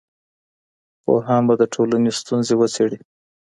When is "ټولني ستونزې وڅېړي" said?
1.73-2.99